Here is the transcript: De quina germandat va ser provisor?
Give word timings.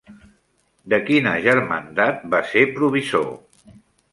De 0.93 0.99
quina 1.09 1.33
germandat 1.47 2.25
va 2.33 2.41
ser 2.55 2.65
provisor? 2.79 3.29